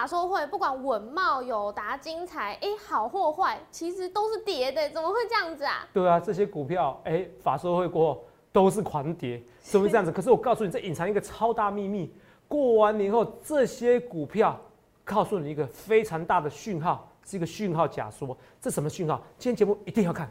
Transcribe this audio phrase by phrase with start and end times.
[0.00, 5.86] 法说会，不管稳茂、友达、精彩，哎，好或坏，其实都是跌的，怎么会这样子啊？
[5.92, 10.10] 对啊，这些股票，哎，法说会过后都是狂跌，怎么会这样子？
[10.10, 12.10] 可是我告诉你，这隐藏一个超大秘密。
[12.48, 14.58] 过完年后，这些股票
[15.04, 18.34] 告诉你一个非常大的讯号，是一个讯号假说。
[18.58, 19.22] 这什么讯号？
[19.36, 20.30] 今天节目一定要看。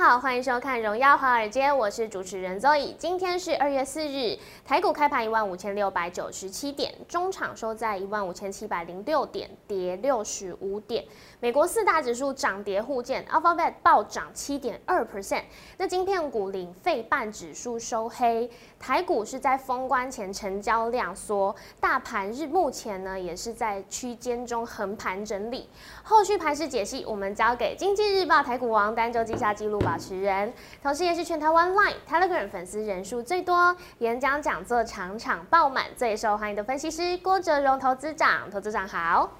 [0.00, 2.94] 好，欢迎收看《荣耀华尔街》，我是主持人 Zoe。
[2.96, 11.04] 今天是二月四日，台股开盘一万五千六百九十七点，中场收在一万五千七百零六点，跌六十五点。
[11.40, 15.44] 美国四大指数涨跌互见，Alphabet 暴涨七点二 percent。
[15.76, 25.68] 那晶片股领费半指数收黑，台股是在封关前成交量缩，大盘日目前呢也是在区间中横盘整理。
[26.02, 38.50] 后续盘势解析，我们交给经济日报台股王单周绩效记录保持人，同时也是全台湾 Line、Telegram 粉丝人数最多、演讲讲座场场爆满、最受欢迎的分析师郭哲荣投资长。
[38.50, 39.30] 投资长好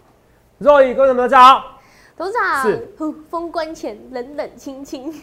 [0.58, 1.77] 若雨各位大家好。
[2.18, 2.32] 董事
[2.98, 5.10] 长，封关前冷冷清清，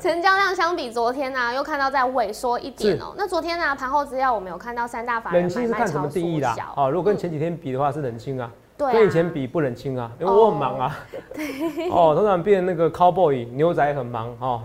[0.00, 3.14] 成交量相比昨天呢，又看到在萎缩一点哦。
[3.16, 6.72] 那昨天呢，盘后资料我们有看到三大法人买卖超缩小。
[6.76, 8.50] 哦，如果跟前几天比的话，是冷清啊。
[8.76, 10.98] 跟以前比不冷清啊，因为我很忙啊。
[11.32, 11.88] 对。
[11.90, 14.62] 哦，通常变那个 cowboy 牛仔很忙哦。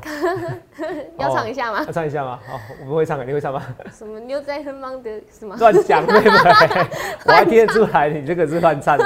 [1.19, 1.83] 要唱一下吗？
[1.85, 2.39] 要唱一下吗？
[2.49, 3.61] 哦，我不会唱，你会唱吗？
[3.91, 5.55] 什么牛仔很忙的什么？
[5.57, 6.87] 乱讲对不对？
[7.25, 9.05] 我还听得出来，你这个是乱唱的。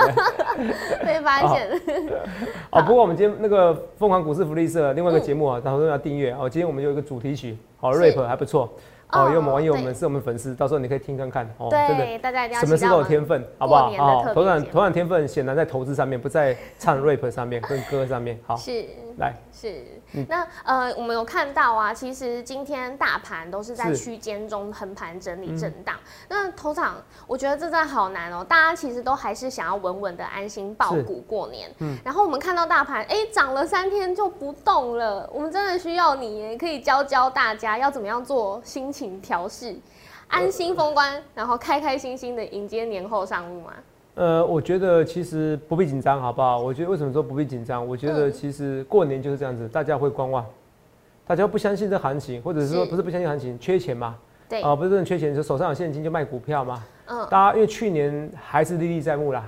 [1.06, 1.70] 被发现。
[2.70, 6.50] 哦，不过我们今天那个疯狂股市福利社另外一个节目啊，到时候要订阅哦。
[6.50, 8.70] 今天我们有一个主题曲，好 rap 还不错。
[9.14, 11.70] 哦，因为我们网友们是我们粉丝，到时候你可以听看看哦。
[11.70, 13.92] 对，大家一定要什么事都有天分，好不好？
[13.92, 18.40] 哦，头产头产天分显然在投资上面，不在唱 rap 上面跟歌上面。
[18.46, 18.86] 好，是
[19.18, 19.84] 来是。
[20.28, 25.96] 那呃，我们有看到啊，其实今天大盘都是在区间中横盘整理震荡。
[26.30, 28.46] 那头场，我觉得这在好难哦。
[28.48, 31.70] 大家其实都还是想要稳稳的安心抱股过年。
[31.80, 31.98] 嗯。
[32.06, 35.28] 然后我们看到大盘，哎，涨了三天就不动了。
[35.34, 39.76] 我们真的需要你，可以教教大家要怎么样做心情调试，
[40.28, 43.74] 安心封关，然后开开心心的迎接年后上路吗？
[44.16, 46.60] 呃，我觉得其实不必紧张，好不好？
[46.60, 47.86] 我觉得为什么说不必紧张？
[47.88, 50.46] 我觉得其实过年就是这样子，大家会观望，
[51.26, 54.16] 大家不相信这行情，或者是说不是不相信行情，缺钱嘛？
[54.48, 56.84] 对啊，不是真的缺钱，就手上有现金就卖股票嘛。
[57.08, 59.44] 嗯，大家因为去年还是历历在目啦，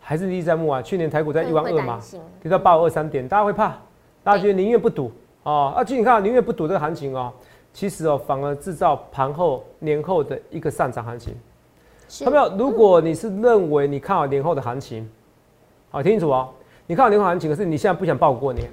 [0.00, 0.80] 还是历历在目啊。
[0.80, 2.00] 去年台股在一万二嘛，
[2.40, 3.76] 跌到八五二三点，大家会怕，
[4.22, 5.10] 大家觉得宁愿不赌
[5.42, 5.74] 啊。
[5.76, 7.32] 啊，就你看，宁愿不赌这个行情哦，
[7.76, 11.36] 其实哦，反而制造盘后年后的一个上涨行情。
[12.20, 12.50] 有没有？
[12.56, 15.06] 如果你是认为你看好年后的行情，
[15.90, 16.48] 好听清楚哦。
[16.86, 18.66] 你看好年后行情，可是你现在不想报过年，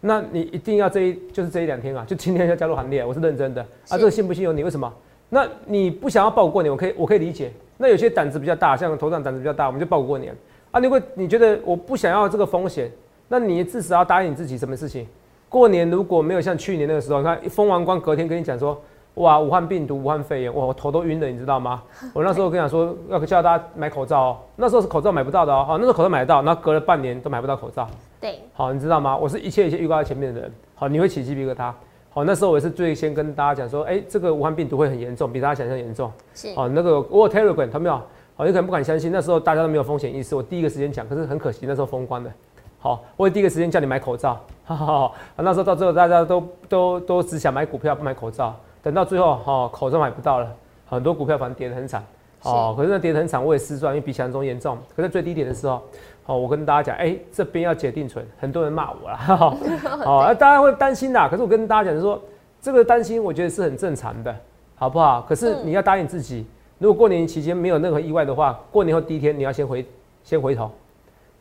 [0.00, 3.04] 那你一定要这一就是这一两天啊，就今天要加入行列。
[3.04, 4.62] 我是认真的啊，这个信不信由你。
[4.62, 4.92] 为什么？
[5.28, 7.50] 那你不想要报过年，我可以我可以理解。
[7.78, 10.32] 那有些胆子比较大，像头上胆子比较大，我们就报过年
[10.70, 10.78] 啊。
[10.78, 12.88] 如果你觉得我不想要这个风险，
[13.26, 15.08] 那你至少要答应你自己什么事情？
[15.50, 18.80] 过年如果没有像去年那个时候，你看封完关隔天跟你讲说。
[19.14, 19.40] 哇！
[19.40, 21.82] 武汉病毒、武汉肺炎，哇，我头都晕了，你知道吗？
[22.14, 24.38] 我那时候跟你讲说，要叫大家买口罩哦。
[24.54, 27.86] 那时候是口罩买不到的哦，好，那时候口罩买得到，然后隔了半年都买不到口罩。
[28.20, 29.16] 对，好，你知道吗？
[29.16, 30.50] 我是一切一切预告在前面的人。
[30.76, 31.72] 好，你会起鸡皮疙瘩。
[32.10, 36.10] 好，那时候我也是最先跟大家讲说，哎，这个武汉病毒会很严重，比大家想象严重。
[36.32, 38.00] 是，好，那个我 Telegram 他没有，
[38.36, 40.36] 好，你可能不敢相信，那时候大家都没有风险意识。
[40.36, 42.32] 我第一个时间讲，可是很可惜，那时候封关的。
[42.80, 44.40] 好，我第一个时间叫你买口罩。
[44.64, 48.54] 哈哈，那时候到最后大家都都都只想买股票，不买口罩。
[48.82, 50.48] 等到最后，哈，口罩买不到了，
[50.88, 52.02] 很多股票反正跌得很惨，
[52.42, 54.78] 哦，可是那跌得很惨，我也失算，因为比想象中严重。
[54.96, 55.82] 可是最低点的时候，
[56.24, 59.18] 哦，我跟大家讲，哎，这边要解定存，很多人骂我了，
[60.06, 61.28] 哦， 大家会担心的。
[61.28, 62.18] 可是我跟大家讲，说
[62.62, 64.34] 这个担心，我觉得是很正常的，
[64.76, 65.20] 好不好？
[65.28, 66.46] 可是你要答应自己，
[66.78, 69.84] 如果过年期间没有任何意外的话，过年后第一天你要先回，
[70.24, 70.70] 先回头，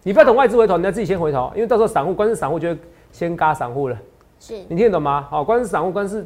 [0.03, 2.79] 你不要等外资回头，你要自己先回头，因为到时候散户，光是散户就会
[3.11, 3.97] 先嘎散户了，
[4.39, 5.27] 是你听得懂吗？
[5.29, 6.25] 好，光是散户，光是。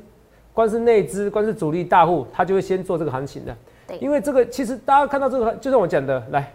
[0.56, 3.58] 光是内资，光是主力大户，他就会先做这个行情的。
[3.88, 6.54] 对，因为这个其实大家看到这个，就像我讲的，来，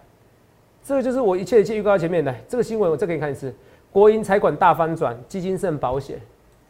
[0.84, 2.40] 这个就是我一切一切预告在前面来。
[2.46, 3.52] 这个新闻我再给你看一次：
[3.90, 6.20] 国营财管大翻转，基金胜保险。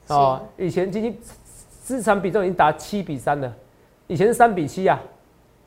[0.06, 1.20] 哦，以前基金
[1.82, 3.54] 资产比重已经达七比三了，
[4.06, 4.98] 以前是三比七啊，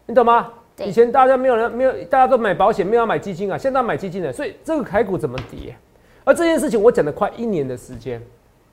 [0.08, 0.52] 你懂吗？
[0.86, 5.76] 以前大家没有人没有，大家都买保险，没有买基金啊，现在买基金了，所以这个台股怎么跌？
[6.24, 8.22] 而这件事情我讲了快一年的时间。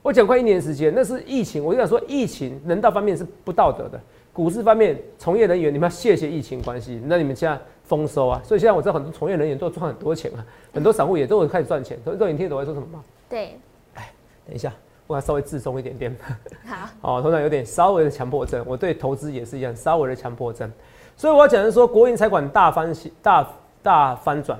[0.00, 1.62] 我讲快一年时间，那是疫情。
[1.62, 4.00] 我就想说，疫情人道方面是不道德的。
[4.32, 11.99] 股市方面，从业人员你们要谢谢疫情关系，那你们现在丰收啊，所以现在我知道很多从业人员都赚很多钱啊，很多散户也都开始赚钱。
[12.05, 13.05] 所以你听懂我在说什么吗？
[13.28, 13.58] 对。
[13.94, 14.10] 哎，
[14.46, 14.72] 等一下，
[15.08, 16.16] 我要稍微自重一点点。
[16.64, 16.88] 好。
[17.19, 20.70] 哦，头上有点稍微的强迫症，我对投资也是一样，稍微的强迫症。
[21.19, 23.50] 所以我要讲的是说，国营财管大翻大
[23.82, 24.56] 大翻转，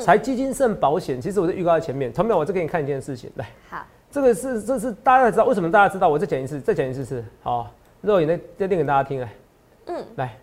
[0.00, 1.20] 财基金胜保险。
[1.20, 3.46] 其实我在预告在前面，同秒我再给你看一件事情，来。
[3.68, 3.84] 好。
[4.10, 6.08] 这个是这是大家知道为什么大家知道？
[6.08, 7.68] 我再讲一次，再讲一次是好。
[8.00, 9.32] 肉眼再再念给大家听哎。
[9.84, 10.02] 嗯。
[10.16, 10.34] 来，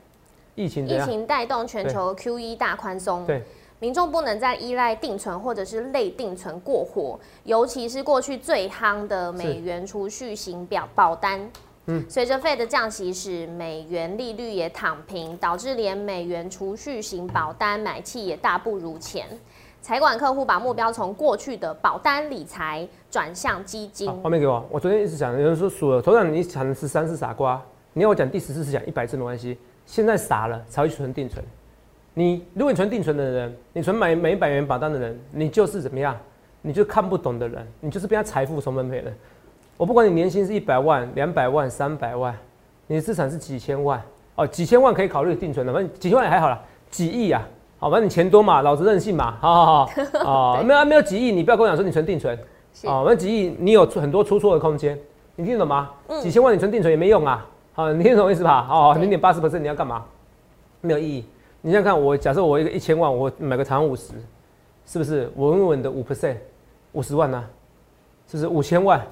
[0.53, 3.25] 疫情疫情带动全球 Q E 大宽松。
[3.25, 3.41] 对。
[3.79, 11.49] 民众不能再依赖定存或者是类定存过活，尤其是过去最夯的美元储蓄型表保单。
[11.87, 12.03] 嗯。
[12.09, 19.25] 随着 Fed 降息，使美元利率也躺平，导致连美元储蓄型保单买气也大不如前。
[19.81, 24.11] 财管客户把目标从过去的保单理财转向基金。
[24.23, 24.65] 画面给我。
[24.71, 27.61] 我昨天一直讲，有人说数了，头上你讲的十三是傻瓜，
[27.93, 29.57] 你要我讲第十四是讲一百次没关系。
[29.85, 31.45] 现在傻了才会存定存。
[32.15, 36.17] 你如果你存定存的人，你存买每一百元保单的人，你就是怎么样？
[36.63, 39.13] 你就看不懂的人，你就是被他财富重分配的。
[39.77, 42.35] 我不管你年薪是一百万、两百万、三百万，
[42.87, 44.01] 你的资产是几千万
[44.35, 47.45] 哦，几千万可以考虑定存的，反正几千万也还好了，几亿啊。
[47.77, 49.85] 好，反正你钱多嘛，老子任性嘛，好好
[50.23, 52.37] 好，啊， 没有没有几亿，你不要跟我讲说你存定存，
[52.85, 54.97] 哦，那几亿你有很多出错的空间，
[55.35, 55.91] 你听懂吗？
[56.21, 58.65] 几千万你存定存也没用啊，好，你听懂我意思吧？
[58.71, 60.05] 哦，零点八十 percent 你要干嘛？
[60.79, 61.25] 没有意义。
[61.61, 64.13] 你想想看，我假设我一个一千万，我买个长五十，
[64.85, 66.37] 是不是稳稳的五 percent，
[66.93, 67.43] 五十万呢？
[68.27, 69.05] 是不是五千万？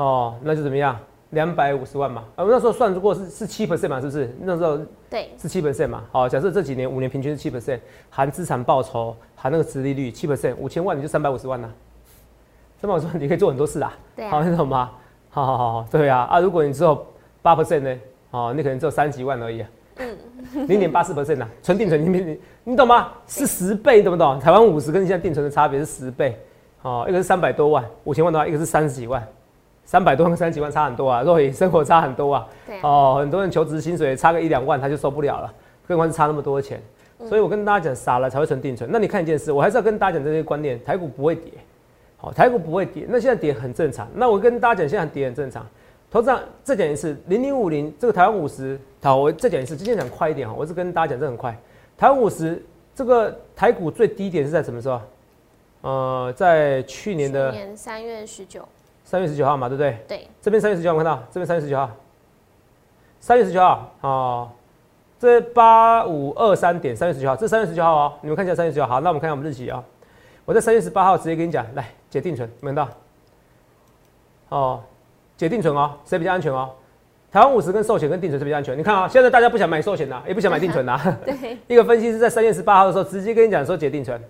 [0.00, 0.98] 哦，那就怎么样？
[1.30, 4.34] 两百五十万嘛，啊，那时候算如果是是七 percent 嘛，是不是？
[4.40, 4.78] 那时候
[5.10, 6.02] 对，是七 percent 嘛。
[6.10, 11.70] 好，假设这几年五年平均是七 percent，含资产报酬，含那个殖利率七 percent，五千万你就三百五十万呐。
[12.80, 13.92] 三百五十万你可以做很多事啊。
[14.16, 14.90] 对，好，你懂吗？
[15.28, 17.06] 好好好好，对啊啊，如果你只有
[17.42, 18.00] 八 percent 呢？
[18.30, 19.62] 哦，你可能只有三几万而已。
[19.98, 20.18] 嗯，
[20.66, 23.12] 零点八四 percent 呐，纯定存，你你你懂吗？
[23.26, 24.40] 是十倍，懂不懂？
[24.40, 26.36] 台湾五十跟现在定存的差别是十倍。
[26.82, 29.22] 哦，一个是三百多万，五千万的话，一个是三十几万。
[29.90, 32.46] 三百多跟三十几万差很多啊，若以生活差很多啊。
[32.64, 35.52] 对哦，很多人求职薪水差个一两万他就受不了了，
[35.84, 36.80] 更何况是差那么多钱。
[37.28, 38.88] 所以我跟大家讲，傻了才会存定存。
[38.92, 41.50] 那你看一件事，我还是要跟大家讲这些观念，台股不会跌，
[42.18, 43.04] 好，台股不会跌。
[43.08, 44.06] 那现在跌很正常。
[44.14, 45.66] 那我跟大家讲，现在跌很正常。
[46.08, 51.50] 投资上再讲一次，零零五零这个台湾五十，好，我再讲一次，今天讲快一点啊，我是跟大家讲这很快。
[51.98, 52.64] 台湾五十
[52.94, 55.00] 这个台股最低点是在什么时候？
[55.80, 58.64] 呃，在去年的年三月十九。
[59.10, 59.98] 三月十九号嘛，对不对？
[60.06, 60.28] 对。
[60.40, 61.90] 这边三月十九号我看到，这边三月十九号，
[63.18, 64.48] 三月十九号哦，
[65.18, 68.88] 这八五二三点，三月十九号，这三月十九号哦，你们看一下三月十九号。
[68.88, 69.82] 好，那我们看一下我们日期啊。
[70.44, 72.88] 我在三月十八号直接跟你讲，来解定存，看到？
[74.50, 74.80] 哦，
[75.36, 76.70] 解定存哦，谁比较安全哦？
[77.32, 78.78] 台湾五十跟寿险跟定存是比较安全。
[78.78, 80.96] 你看啊，现在大家不想买寿险的，也不想买定存的。
[81.26, 81.58] 对。
[81.66, 84.22] 一个分析师在三月十八号的时候直接跟你讲说解定存，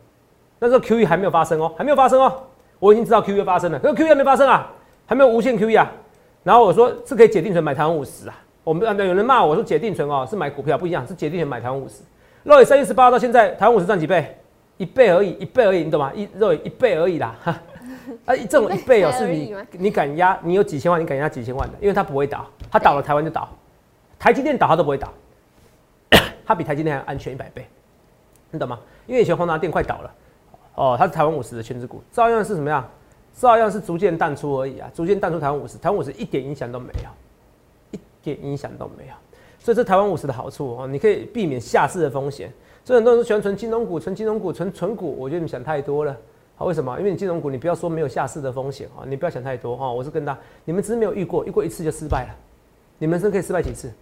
[0.59, 2.45] 那时候 QE 还没有发生哦，还没有发生哦。
[2.81, 4.69] 我已经知道 QE 发生了，可是 QE 还没发生啊，
[5.07, 5.89] 还没有无限 QE 啊。
[6.43, 8.37] 然后我说是可以解定存买台湾五十啊。
[8.65, 12.03] 我们有人骂我说解定存哦是买股票不一样，是解定存买台湾五十。
[12.43, 14.37] 肉眼三月十八到现在台湾五十赚几倍？
[14.79, 16.11] 一倍而已，一倍而已，你懂吗？
[16.15, 17.37] 一肉眼一倍而已啦。
[17.45, 23.47] 啊，这种一倍哦是你你敢压，你有几千万你敢压几千万的，因为它不会倒，它倒了台湾就倒，
[24.19, 25.13] 台积电倒它都不会倒，
[26.47, 27.67] 它比台积电还安全一百倍，
[28.51, 28.79] 你懂吗？
[29.07, 30.11] 因为以前宏达电快倒了。
[30.81, 32.89] 哦，它是台湾五十的全值股，照样是什么样？
[33.39, 37.11] 照样是逐渐淡出而已啊，逐渐淡出台湾五十，台湾五十一点影响都没有，
[37.91, 39.13] 一点影响都没有。
[39.59, 42.51] 所以这台湾五十的好处哦，你可以避免下市的风险。
[42.83, 46.17] 所以很多人喜欢存金融股，存金融股，存存股，我觉得你想太多了。
[46.57, 46.99] 好，为什么？
[46.99, 49.93] 因为你金融股，你不要说没有下市的风险啊，你不要想太多哈。
[49.93, 52.35] 我是跟他，你们只是没有遇过，遇过一次就失败了。
[52.97, 53.93] 你们人生可以失败几次？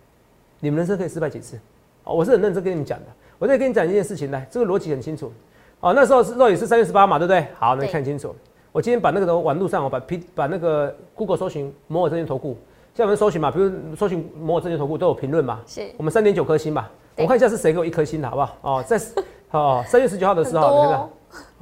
[0.60, 1.58] 你们人生可以失败几次？
[2.04, 3.06] 哦，我是很认真跟你们讲的。
[3.40, 5.32] 我再跟你讲一件事情来，这个逻辑很清楚。
[5.80, 7.46] 哦，那时候是肉也是三月十八嘛，对不对？
[7.58, 8.34] 好，那你看清楚。
[8.72, 12.56] 我今天把那个网路上，我把 P 把那个 Google 搜寻摩尔证券投顾，
[12.94, 15.60] 像我们搜寻嘛，比如搜寻摩尔证券投顾都有评论嘛。
[15.66, 15.88] 是。
[15.96, 18.56] 我们三点九颗星吧，我看一下是谁给我一颗星的好不好？
[18.62, 19.00] 哦，在
[19.52, 20.98] 哦三月十九号的时候，你看看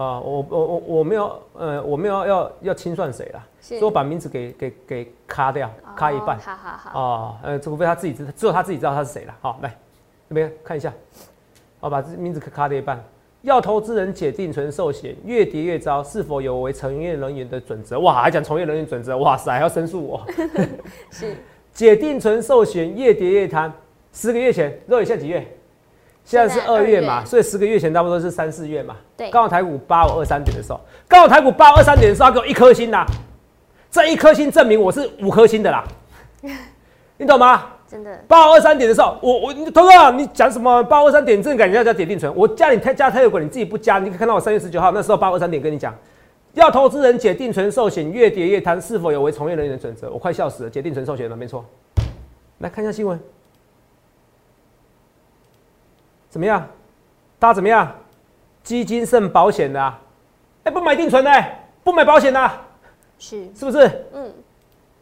[0.06, 6.38] 啊，我我我我没有呃我没有要要清算谁了，所以我把名字给给给卡掉，卡一半。
[6.38, 7.00] 好好好。
[7.00, 9.34] 哦，呃，除非他自己知，只有他自己知道他是谁了。
[9.40, 9.74] 好，来
[10.28, 10.92] 这边看一下，
[11.80, 13.02] 我把这名字卡掉一半。
[13.46, 17.96] 要投资人解定存寿险，越跌越糟，是否有违从业人员的准则？
[18.00, 19.16] 哇，还讲从业人员准则？
[19.18, 20.20] 哇塞，还要申诉我？
[21.10, 21.32] 是
[21.72, 23.72] 解定存寿险越跌越贪。
[24.12, 25.46] 十个月前，肉眼现在几月？
[26.24, 28.96] 现在是二月嘛，所以十个月前差不多是三四月嘛。
[29.16, 33.06] 对，刚好台股八五二三点的时候，刚好台股八二三点的时候，给我一颗星啦，
[33.92, 35.84] 这一颗星证明我是五颗星的啦，
[37.16, 37.75] 你懂吗？
[37.88, 38.18] 真的。
[38.26, 41.42] 八二三点的时候，我我涛哥你讲什么八二三点？
[41.42, 42.34] 真的感觉要加跌定存？
[42.34, 45.94] 我加你加太有股，你自己不加，你可以看到我三月十九号那时候八二三点跟你讲，
[46.54, 50.10] 要投资人解定存寿险，越跌越贪，是否有违从业人员准则？
[50.10, 51.64] 我快笑死了，解定存寿险了，没错。
[52.58, 53.20] 来看一下新闻，
[56.28, 56.66] 怎么样？
[57.38, 57.94] 大家怎么样？
[58.64, 60.00] 基金胜保险的，啊
[60.64, 61.30] 哎，不买定存的，
[61.84, 62.50] 不买保险的，
[63.18, 64.06] 是是不是？
[64.12, 64.32] 嗯。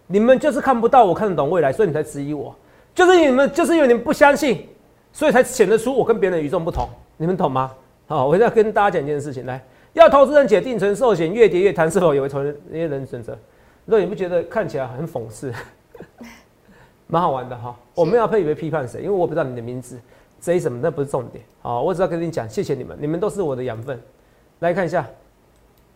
[0.06, 2.54] 你们就是看不到我看得懂未来，所以你才质疑我。
[2.94, 4.68] 就是你们，就是因为你们不相信，
[5.12, 6.88] 所以才显得出我跟别人与众不同。
[7.16, 7.72] 你们懂吗？
[8.06, 9.62] 好，我要跟大家讲一件事情，来，
[9.94, 13.36] 要投资人解定存寿险，越跌越贪，是否有从那些人选择？
[13.88, 15.52] 果你不觉得看起来很讽刺？
[17.06, 17.74] 蛮好玩的哈。
[17.94, 19.00] 我们要配以为批判谁？
[19.00, 19.98] 因为我不知道你的名字
[20.40, 21.44] ，J 什么，那不是重点。
[21.60, 24.00] 好，我只要跟你讲，谢谢你们，你们都是我的养分。
[24.60, 25.06] 来看一下，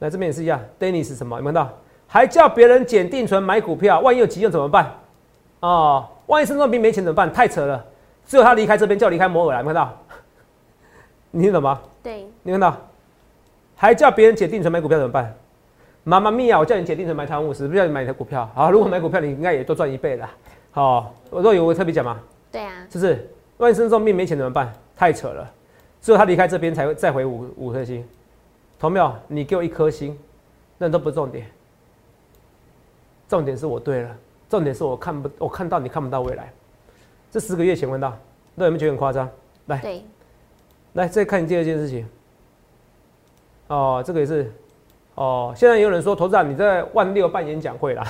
[0.00, 1.38] 来这边也是一样，Dennis 什么？
[1.38, 1.72] 有看到？
[2.06, 4.94] 还叫别人减定存买股票，万一有急用怎么办？
[5.60, 7.32] 哦，万一身中兵没钱怎么办？
[7.32, 7.84] 太扯了！
[8.26, 9.96] 只有他离开这边，叫离开摩尔来，看到？
[11.32, 11.80] 你听懂吗？
[12.02, 12.76] 对，你看到？
[13.76, 15.34] 还叫别人减定存买股票怎么办？
[16.04, 16.58] 妈妈咪呀！
[16.58, 18.48] 我叫你减定存买台湾五十，不叫你买你的股票。
[18.54, 20.28] 好，如果买股票，你应该也多赚一倍了。
[20.70, 22.20] 好，我说有我特别讲吗？
[22.50, 23.28] 对啊，是不是？
[23.58, 24.72] 万一身中病没钱怎么办？
[24.96, 25.50] 太扯了！
[26.00, 28.06] 只有他离开这边才会再回五五颗星。
[28.78, 29.12] 同没有？
[29.26, 30.16] 你给我一颗星，
[30.78, 31.46] 那都不重点。
[33.28, 34.16] 重点是我对了，
[34.48, 36.52] 重点是我看不，我看到你看不到未来。
[37.30, 38.16] 这十个月前问到，
[38.54, 39.28] 那有没有觉得很夸张？
[39.66, 40.02] 来，对，
[40.94, 42.08] 来再看第二件事情。
[43.66, 44.50] 哦，这个也是，
[45.14, 48.06] 哦，现在也有人说，投资长你在万六办演讲会啦。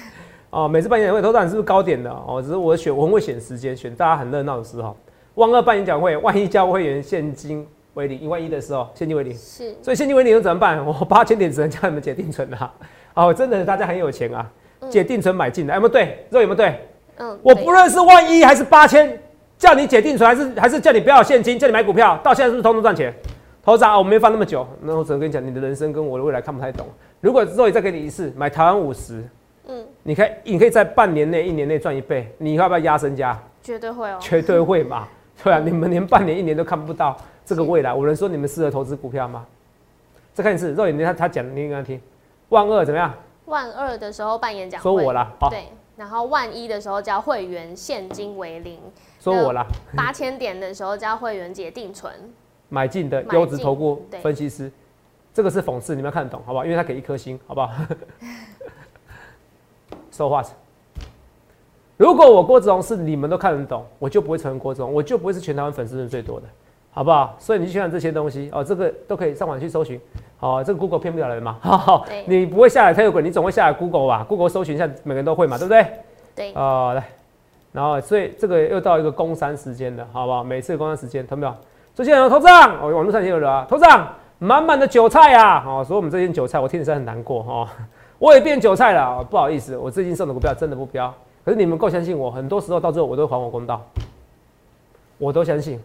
[0.48, 2.10] 哦，每次办演讲会，投资长是不是高点的？
[2.10, 4.96] 哦，只是我选，我很会选时间，选大家很热闹的时候。
[5.34, 10.82] 万二办演讲会，万一交会员现金为零，一万一的时候，现金为零，是，所以现金为零又怎么办？
[10.84, 12.74] 我八千点只能叫你们解定存了。
[13.12, 14.50] 哦，真的大家很有钱啊。
[14.90, 16.26] 解定存买进的，有没有对？
[16.30, 16.78] 肉有没有对？
[17.18, 19.18] 嗯，我不论是万一还是八千，
[19.58, 23.12] 叫你解定存还是还是叫你不要现金，叫你买股票，到现在是不是通通赚钱？
[23.64, 26.86] 头涨我没放那么久，那我只能跟你讲，你的人生跟我的未来看不太懂。
[27.20, 29.22] 如果肉也再给你一次买台湾五十，
[29.68, 33.40] 嗯，你可以你可以在半年内、一年内赚一倍，你要不要压身家？
[33.62, 35.06] 绝对会哦，绝对会嘛？
[35.44, 39.46] 对啊，你们连半年、一年都看不到这个未来，我能说你们适合投资股票吗？
[40.34, 42.00] 再看一次，肉眼他他讲，你跟他听，
[42.48, 43.14] 万二怎么样？
[43.52, 48.80] 万二的时候办演讲会，说我啦，对，然后万一的时候交会员现金为零，
[49.20, 52.10] 说我啦，八千点的时候交会员解定存，
[52.70, 54.72] 买进的优质投顾分析师，
[55.34, 56.64] 这个是讽刺，你们要看得懂好不好？
[56.64, 57.70] 因为他给一颗星，好不好？
[60.10, 60.42] 说话
[61.98, 66.46] 如果我郭子龙是你们都看得懂，我就不会成为郭子龙，我就不会是全台湾粉丝人最多的。
[66.94, 67.36] 好不好？
[67.38, 70.00] 所以你去看这些东西哦，这个都可以上网去搜寻。
[70.42, 71.56] 哦，这个 Google 骗不了人嘛？
[72.26, 75.86] 你不会下载 Telegram，你总会下载 Google 吧？Google 搜寻一下，每个人都会嘛，对不对？
[76.34, 76.52] 对。
[76.54, 77.04] 哦，来，
[77.70, 80.42] 然后所以这个又到一个工商时间了，好不好？
[80.42, 81.54] 每次工商时间，看到没有？
[81.94, 84.08] 这些人投上，哦，网络上也有人啊，投上，
[84.40, 85.62] 满满的韭菜呀！
[85.64, 87.68] 哦，所以我们这些韭菜，我听起来很难过哈。
[88.18, 91.14] 我也变韭菜了，不好意思，我最近送的股票真的不标。
[91.44, 93.80] 可是你们够相信我，很多时候到最后我都还我公道，
[95.18, 95.78] 我都相信。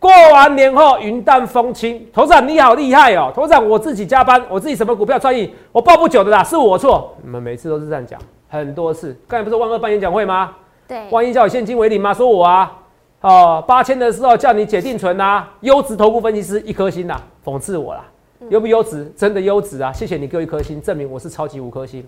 [0.00, 3.32] 过完年后云淡风轻，头长你好厉害哦！
[3.34, 7.16] 头长我自己加班，我自己什么股票创意，我报不久的啦，是我错。
[7.22, 9.16] 你们每次都是这样讲，很多次。
[9.26, 10.54] 刚才不是万二办演讲会吗？
[10.86, 11.08] 对。
[11.10, 12.14] 万一叫我现金为零吗？
[12.14, 12.78] 说我啊，
[13.22, 18.04] 哦，八千的时候叫你解定存呐，优质投顾分析师一颗星呐，讽刺我啦。
[18.50, 19.12] 优不优质？
[19.16, 19.92] 真的优质啊！
[19.92, 22.06] 谢谢你给我一颗星，证明我是超级五颗星。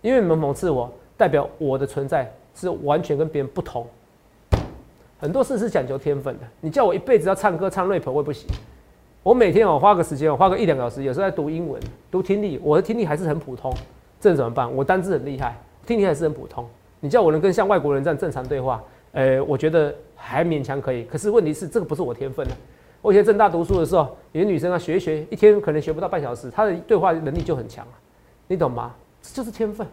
[0.00, 3.84] 因为你们讽刺我，代表我的存在是完全跟别人不同。
[5.20, 6.46] 很多事是讲究天分的。
[6.60, 8.48] 你叫我一辈子要唱歌唱 rap，我也不行。
[9.24, 13.74] 我每天我花个时间，我花个一两个小时，有时候在读英文、读听力，我的听力还是很普通。
[14.20, 14.72] 这怎么办？
[14.74, 16.64] 我单字很厉害，听力还是很普通。
[17.00, 18.82] 你叫我能跟像外国人这样正常对话，
[19.12, 21.04] 呃，我觉得还勉强可以。
[21.04, 22.54] 可是问题是，这个不是我天分的。
[23.02, 27.86] 我以前正大读书的时候，有些女生啊，学一学，一天可能学不到半小时，她的对话能力就很强
[28.46, 28.94] 你懂吗？
[29.20, 29.86] 这就是天分。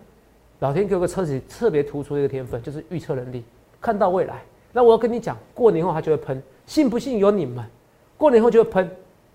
[0.59, 3.43] 老天给我个车子特别突出的一个天分，就是预测能力，
[3.81, 4.41] 看到未来。
[4.75, 7.63] 那我要跟你讲，过年后它就会喷，信不信由你们。
[8.17, 8.91] 过年后就会喷，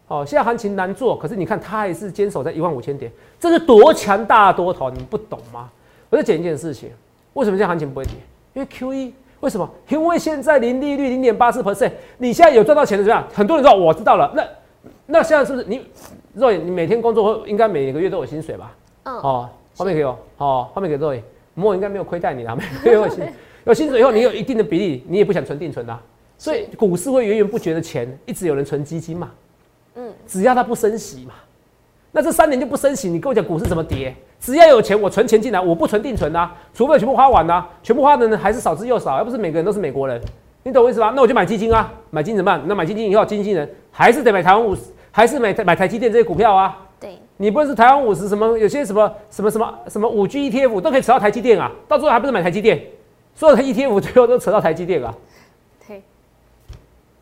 [0.07, 5.71] 哦，现在行情难做，可是你看它还是坚守在一万五千点，这是多强大的多头，你们不懂吗？
[6.11, 6.91] 我再讲一件事情，
[7.33, 8.13] 为什么现在行情不会跌？
[8.53, 9.67] 因为 Q E 为什么？
[9.89, 13.27] 因为现在零利率零点八四 percent，你现在有赚到钱的怎么样？
[13.33, 14.47] 很多人说我知道了，那
[15.07, 15.81] 那现在是不是你
[16.35, 18.77] 若你每天工作后应该每个月都有薪水吧？
[19.05, 21.23] 嗯，哦，后面给我，哦，后面给若隐，
[21.55, 23.25] 莫应该没有亏待你啊，每个月有薪。
[23.65, 26.01] 有薪水以后，你有一定的比例，你也不想存定存啊，
[26.39, 29.31] 所以股市会源源不绝的钱，一直有人存基金嘛。
[29.97, 31.35] 嗯，只要它不升息嘛，
[32.13, 34.15] 那这三年就不升息，你跟我讲股市怎么跌？
[34.39, 40.19] 只要有钱，我存钱进来，我不存定存啊，除非全部花完啊，全部花的人还是少之又少，而不是每个人都是美国人，
[40.63, 41.13] 你懂我意思吧？
[41.15, 42.63] 那我就买基金啊，买金怎么办？
[42.67, 46.79] 那买基金以后，经纪人还是得买台湾五十，还是买买台积电这些股票啊。
[46.99, 52.81] 对，你不论是台湾五十什么，有些什么什么什么什么五 G ETF 都可以扯到台积电啊，到最后还不是买台积电？
[53.41, 55.15] 所有的 ETF 最后都扯到台积电啊。
[55.89, 56.03] 对。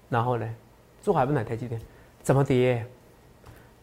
[0.08, 0.44] 然后呢，
[1.00, 1.80] 最后还不买台积电？
[2.24, 2.84] 怎么跌？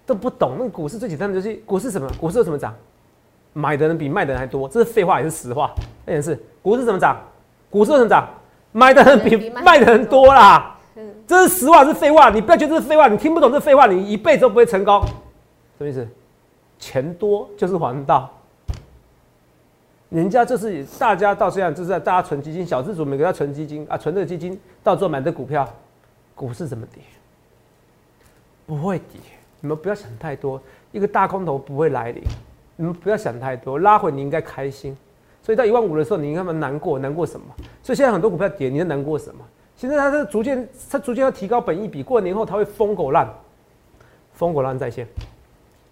[0.06, 0.58] 都不懂。
[0.60, 2.12] 那股市最简单的就是股市什么？
[2.20, 2.76] 股市怎么涨？
[3.54, 5.74] 买的人比卖的人还多，这是废话也是实话？
[6.06, 7.18] 那件事，股市怎么涨？
[7.70, 8.28] 股市怎么涨？
[8.74, 10.78] 买的人比卖的人多啦。
[10.96, 12.30] 嗯，这是实话是废话？
[12.30, 15.02] 你不要觉得这是废话，你听不懂这废话，你一辈子都不会成功。
[15.78, 16.06] 什么意思？
[16.80, 18.30] 钱多就是王道。
[20.10, 25.68] 人家就是大家到现在，就是在大家存基金，小资主每个要存基金啊，存这基金，到最后买这股票，
[26.36, 27.02] 股市怎么跌？
[28.66, 29.20] 不会跌。
[29.62, 32.24] 你们不要想太多，一个大空头不会来临。
[32.76, 34.96] 你们不要想太多，拉回你应该开心。
[35.42, 37.48] 所以到一万五的时候，你应该蛮难过，难过什么？
[37.82, 39.44] 所以现在很多股票跌，你在难过什么？
[39.76, 43.28] 现在它是逐渐，它逐渐要提高本益比，过年后它会疯狗烂，
[44.34, 45.08] 疯狗烂在线。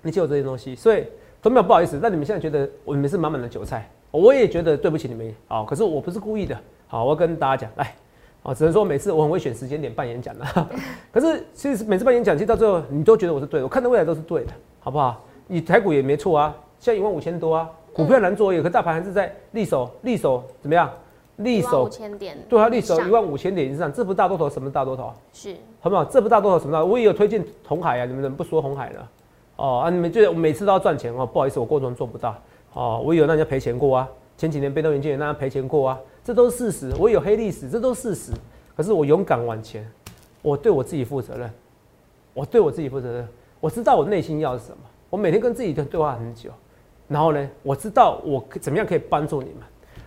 [0.02, 1.06] 你就有这些东西，所以
[1.42, 2.00] 都没有不好意思。
[2.02, 5.66] 那你们现在觉得我们是满满的韭菜，我也觉得对不起你们啊。
[5.68, 6.56] 可是我不是故意的，
[6.88, 7.96] 好，我要跟大家讲，来，
[8.44, 10.46] 啊，只能说每次我很会选时间点办演讲的。
[11.12, 15.20] 可是其实每次办演讲，其实到最后你都觉得我是对的，我看到未来都是对的，好不好？
[15.48, 16.56] 你台股也没错啊。
[16.80, 20.90] 现在一万五千多啊，股票难做也，可大盘还是在立手，立手怎么样？
[21.38, 25.12] 立守五千点，对啊，立手一万五千点以上，这不大多头，什么大多头？
[25.34, 26.06] 是，好不好？
[26.06, 26.86] 这不大多头什么大？
[26.86, 29.00] 我也有推荐红海啊，你们怎么不说红海呢？
[29.56, 31.26] 哦啊，你们觉得每次都要赚钱哦？
[31.26, 32.36] 不好意思，我过程做不到
[32.74, 38.32] 哦，我有让人家赔钱过啊，前几年被动元件也让人赔钱过啊，这都是事实，我有黑历史，这都是事实。
[38.76, 39.88] 可是我勇敢往前，
[40.42, 41.52] 我对我自己负责任，
[42.34, 43.28] 我对我自己负责任，
[43.60, 44.78] 我知道我内心要是什么，
[45.10, 46.50] 我每天跟自己的对话很久。
[47.08, 49.58] 然后呢，我知道我怎么样可以帮助你们。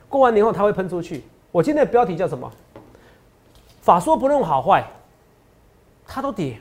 [0.08, 1.22] 过完年后，它会喷出去。
[1.52, 2.50] 我今天的标题叫什么？
[3.80, 4.84] 法说不论好坏，
[6.06, 6.58] 它都跌。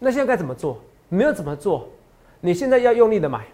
[0.00, 0.78] 那现在该怎么做？
[1.08, 1.86] 没有怎么做。
[2.40, 3.46] 你现在要用力的买。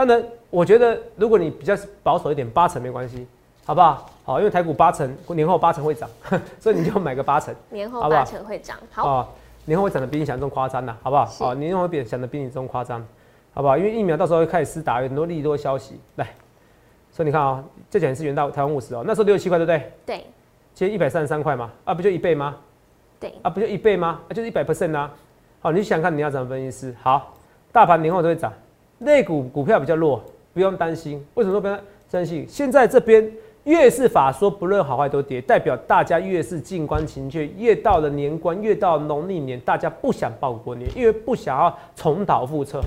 [0.00, 3.26] 当然，我觉得如果你比较保守一点，八成没关系，
[3.66, 4.10] 好不好？
[4.24, 6.08] 好，因为台股八成年后八成会涨，
[6.58, 7.54] 所以你就买个八成。
[7.68, 9.06] 年后八成会涨，好。
[9.06, 9.28] 啊，
[9.66, 11.26] 年后会涨得比你想象中夸张呐，好不好？
[11.26, 13.06] 好，年后会比想的比你中夸张。
[13.52, 13.76] 好不好？
[13.76, 16.26] 因为疫苗到时候会开始施打，有很多利多消息来。
[17.12, 19.92] 所以你看啊，这讲是元到台湾五十哦，那时候六十七块，对不对？
[20.06, 20.24] 对。
[20.72, 22.56] 今天一百三十三块嘛，啊，不就一倍吗？
[23.18, 23.34] 对。
[23.42, 24.18] 啊，不就一倍吗？
[24.30, 25.12] 啊，就是一百 percent 啊。
[25.60, 26.96] 好，你想看你要怎么分析师？
[27.02, 27.34] 好，
[27.70, 28.50] 大盘年后都会涨，
[29.00, 30.22] 类股股票比较弱，
[30.54, 31.22] 不用担心。
[31.34, 31.78] 为什么说不用
[32.10, 32.46] 担心？
[32.48, 33.30] 现在这边
[33.64, 37.46] 越是法说不论好坏都跌，代表大家越是静观情却。
[37.58, 42.80] 越到了年关，越到农历年，大家不想报过年，因为不想要重蹈覆辙。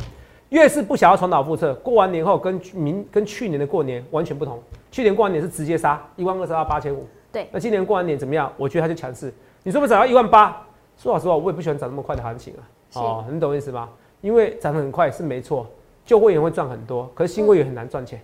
[0.49, 4.59] 越是不想要重蹈覆辙，过完年后跟明跟去年的过年完全不同。
[4.91, 7.47] 去年过完年是直接杀一万二杀到八千五，对。
[7.51, 8.53] 那今年过完年怎么样？
[8.55, 9.33] 我觉得它就强势。
[9.63, 10.63] 你说不涨到一万八？
[10.95, 12.61] 说老实话，我也不喜欢涨那么快的行情啊。
[13.01, 13.89] 哦，你懂意思吗？
[14.21, 15.65] 因为涨得很快是没错，
[16.05, 18.21] 旧会员会赚很多，可是新会员很难赚钱。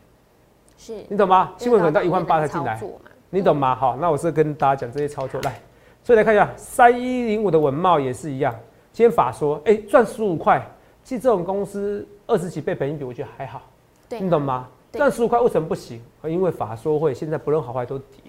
[0.78, 1.52] 是你懂吗？
[1.58, 2.82] 新会员到一万八才进来，
[3.30, 3.76] 你懂吗？
[3.76, 5.60] 好，那我是跟大家讲这些操作来。
[6.04, 8.54] 所以来看一下三一零五的文茂也是一样，
[8.92, 10.65] 今天法说哎赚十五块，
[11.04, 12.08] 其实这种公司。
[12.32, 13.60] 二十几倍本益比，我觉得还好，
[14.10, 14.68] 你懂吗？
[14.92, 16.00] 赚十五块为什么不行？
[16.26, 18.22] 因为法说会现在不论好坏都跌，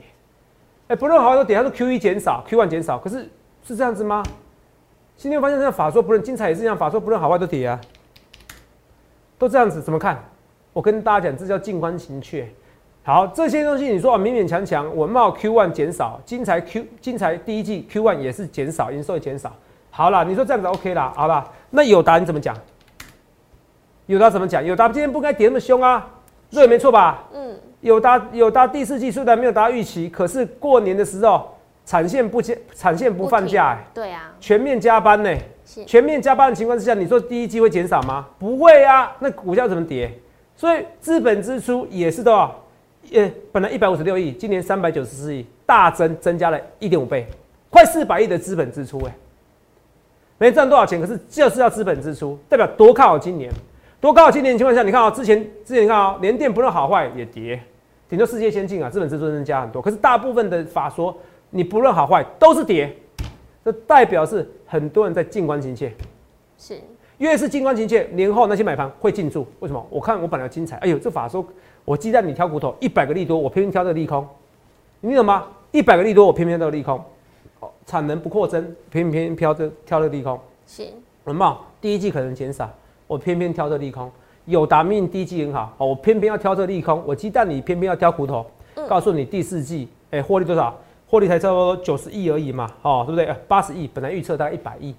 [0.88, 3.28] 哎，不论好坏都跌，它是 Q 一减少，Q one 减少，可是
[3.62, 4.22] 是这样子吗？
[5.18, 7.78] 今天发现这样法说不论精彩也是这样，法说不论好坏都跌啊，
[9.40, 10.22] 都这样子，怎么看？
[10.74, 12.46] 我跟大家讲，这叫静观情却。
[13.02, 19.50] 好，这些东西你说啊，勉勉强强，文茂 Q one 减少，金财 Q 金财第一季 Q one 也是减少，营收也减少。
[19.90, 22.54] 好了，你说这样子 OK 啦，好了，那友达你怎么讲？
[24.04, 24.62] 友达怎么讲？
[24.62, 26.06] 友达今天不该跌那么凶啊，
[26.50, 27.26] 对，没错吧？
[27.32, 35.34] 嗯，友达友达第四季虽然没有达预期，可是过年的时候产线不接，产线不放假，哎，对啊，全面加班呢。
[35.86, 38.26] 全面加班的情况之下，你说第一季会减少吗？
[38.38, 40.12] 不会啊，那股价怎么跌？
[40.56, 42.54] 所以资本支出也是多少？
[43.12, 47.26] 呃，本来一百五十六亿，今年三百九十四亿，大增，增加了一点五倍，
[47.70, 49.16] 快四百亿的资本支出，哎，
[50.38, 53.50] 没赚多少钱，可是就是要资本支出，代表多看好今年。
[54.00, 57.60] 多高的今年情况下，你看啊，之前之前你看啊，连电不论好坏也跌，
[58.08, 59.82] 顶多世界先进啊，资本支出增加很多。
[59.82, 61.14] 可是大部分的法说，
[61.50, 62.96] 你不论好坏都是跌，
[63.64, 65.92] 这代表是很多人在静观情切。
[66.56, 66.80] 是，
[67.18, 69.46] 越是静观情切，年后那些买盘会进驻。
[69.60, 69.86] 为什么？
[69.90, 71.44] 我看我本来精彩，哎呦，这法说
[71.84, 74.26] 我鸡蛋里挑骨头，一百个利多，我偏偏挑这个利空，
[75.00, 75.46] 你懂吗？
[75.72, 77.02] 一百个利多，我偏偏挑利空。
[77.60, 80.38] 哦，产能不扩增，偏偏挑这挑这个利空。
[80.66, 80.86] 是，
[81.24, 82.70] 文茂第一季可能减少。
[83.06, 84.10] 我偏偏挑这利空，
[84.46, 88.46] 有达命低季很好，哦，我偏偏要挑这利空，我鸡蛋里偏偏要挑骨头，
[88.88, 90.74] 告诉你第四季，哎，获利多少？
[91.10, 93.34] 获利才差不多九十亿而已嘛，哦，对不对？
[93.48, 94.94] 八十亿，本来预测大概一百亿，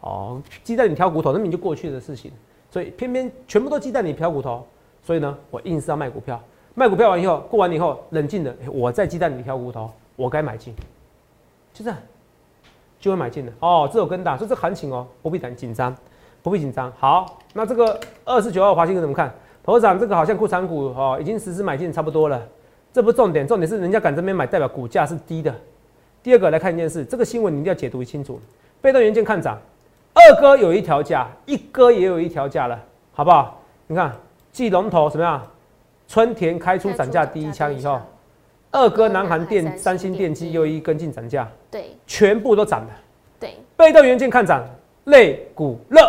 [0.00, 2.32] 哦，鸡蛋里挑骨头，那明就过去的事情，
[2.70, 4.66] 所以偏偏全部都鸡蛋里挑骨头，
[5.02, 6.40] 所以呢，我硬是要卖股票，
[6.74, 10.74] 卖股票完以后，过完以后，冷静的，我在鸡蛋里挑骨头，我该买进，
[11.74, 11.98] 就这样，
[12.98, 15.94] 就会买进的，哦，这有跟打，所以这行情哦，不必担紧张，
[16.42, 16.90] 不必紧张。
[16.98, 19.30] 好，那这个二十九号华兴怎么看？
[19.62, 22.42] 头长这个好像库藏股哦，已经实施买进差不多了。
[22.92, 25.54] 这不是重点，重点是人家敢这边买，代表股价是低的。
[26.22, 28.40] 第二个来看一件事，这个新闻你一定要解读清楚。
[28.80, 29.58] 被动元件看涨，
[30.12, 32.78] 二哥有一条价，一哥也有一条价了，
[33.12, 33.62] 好不好？
[33.86, 34.12] 你看，
[34.52, 35.46] 继龙头怎么样？
[36.08, 38.00] 春田开出涨价第一枪以后，
[38.72, 42.90] 二哥南韩电、三星电机又一跟进涨价，对，全部都涨了。
[43.38, 44.64] 对，被动元件看涨，
[45.04, 46.00] 类股热，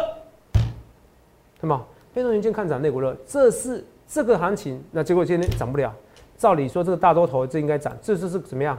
[1.60, 1.86] 什么？
[2.14, 5.94] 被动元件看涨，类股热，这是这个行情，那结果今天涨不了。
[6.42, 8.76] 照理说，这个大多头这应该涨，这就是怎么样？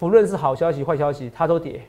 [0.00, 1.80] 不论是好消息、坏消息，它都跌，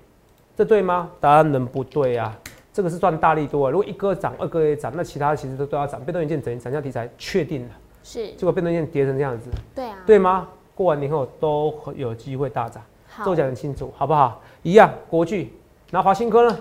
[0.55, 1.09] 这对吗？
[1.19, 2.37] 答案能不对啊？
[2.71, 3.71] 这个是赚大力多啊！
[3.71, 5.99] 如果一哥涨，二哥也涨，那其他其实都都要涨。
[6.05, 7.69] 被动元件等于涨价题材确定了，
[8.03, 10.47] 是结果被动元件跌成这样子，对啊，对吗？
[10.75, 12.83] 过完年后都有机会大涨，
[13.25, 14.39] 都讲很清楚，好不好？
[14.61, 15.51] 一样，国巨，
[15.89, 16.55] 那华新科呢？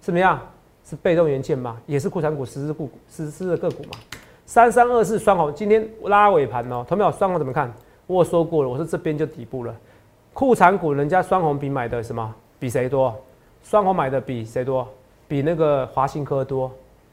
[0.00, 0.38] 怎么样？
[0.84, 1.78] 是被动元件嘛？
[1.86, 3.98] 也是库存股实施股实施的个股嘛？
[4.44, 7.10] 三三二四双红，今天拉尾盘哦，同没有？
[7.12, 7.72] 双红怎么看？
[8.12, 9.74] 我说过了，我说这边就底部了。
[10.32, 12.34] 库藏股人家双红比买的什么？
[12.58, 13.14] 比谁多？
[13.62, 14.86] 双红买的比谁多？
[15.28, 16.70] 比那个华信科多。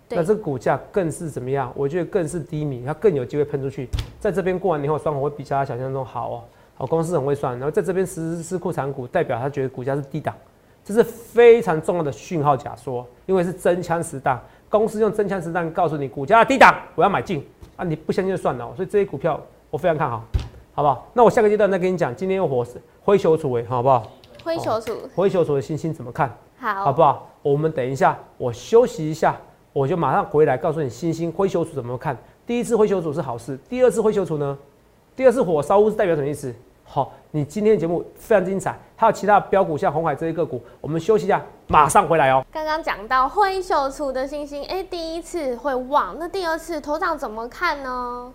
[0.10, 1.72] 那这股价更是怎么样？
[1.76, 3.88] 我觉得更是低迷，它更有机会喷出去。
[4.20, 6.44] 在这边过完年后，双红会比其他想象中好哦。
[6.76, 7.54] 好，公司很会算。
[7.54, 10.34] 然后在这边实施库藏股，代表他觉得股价是低档，
[10.84, 14.42] 这是非常重要的讯号假说，因为是真枪实弹。
[14.70, 17.84] 公司用真枪实弹告诉你股价低档，我要买进啊！
[17.84, 18.74] 你不相信就算了。
[18.76, 20.24] 所以这些股票我非常看好。
[20.80, 21.06] 好不好？
[21.12, 22.66] 那我下个阶段再跟你讲，今天又火
[23.04, 24.02] 灰球楚诶，好不好？
[24.46, 26.34] 灰球楚，灰球楚的星星怎么看？
[26.58, 27.28] 好，好不好？
[27.42, 29.36] 我们等一下，我休息一下，
[29.74, 32.18] 我就马上回来告诉你星星灰球楚怎么看。
[32.48, 34.58] 第一次灰球楚是好事，第二次灰球楚呢？
[35.18, 36.56] 第二次火烧屋是代表什么意思？
[36.86, 42.42] 好，你今天的节目非常精彩，还有其他标股像红海这些个股，我们休息一下，马上回来哦。
[42.54, 48.32] 刚刚讲到灰球楚的星星，哎，第一次会旺，那第二次头上怎么看呢？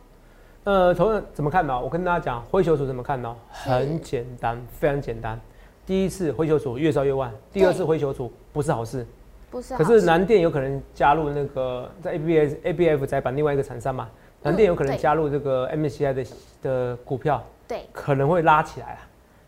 [0.64, 1.78] 呃，同样怎么看呢？
[1.78, 3.36] 我跟大家讲，灰球组怎么看呢？
[3.50, 5.38] 很简单，非常简单。
[5.84, 9.06] 第一次灰球组越烧越旺，第二次灰球组不是好事，
[9.50, 9.76] 不是。
[9.76, 14.08] 可是南电有可能加入那个在 A B S A B F 载板另外一个厂商嘛？
[14.40, 16.24] 南电有可能加入这个 M C I 的
[16.62, 18.98] 的股票，对，可能会拉起来啊。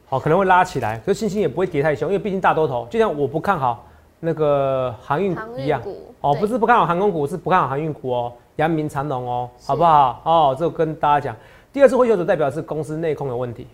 [0.08, 2.86] 好，可能会拉起来，可是星星也不会跌太凶，因为毕竟大多头。
[2.90, 3.86] 就像我不看好
[4.20, 5.82] 那个航运一样，
[6.20, 8.32] 哦，不是不看好航空股，是不看好航运股哦。
[8.56, 10.20] 阳明长隆哦，好不好？
[10.24, 11.36] 哦，这跟大家讲，
[11.72, 13.66] 第二次灰球组代表是公司内控有问题。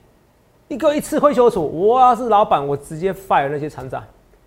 [0.68, 4.03] 一个一次灰球组，我要是老板，我直接 fire 那些厂长。